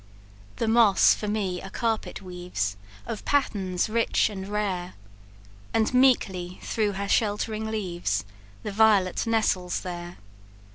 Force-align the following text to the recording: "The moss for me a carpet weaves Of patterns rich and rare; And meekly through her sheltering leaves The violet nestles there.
"The 0.55 0.67
moss 0.67 1.13
for 1.13 1.27
me 1.27 1.61
a 1.61 1.69
carpet 1.69 2.23
weaves 2.23 2.75
Of 3.05 3.23
patterns 3.23 3.87
rich 3.87 4.31
and 4.31 4.47
rare; 4.47 4.95
And 5.75 5.93
meekly 5.93 6.57
through 6.63 6.93
her 6.93 7.07
sheltering 7.07 7.69
leaves 7.69 8.25
The 8.63 8.71
violet 8.71 9.27
nestles 9.27 9.81
there. 9.81 10.17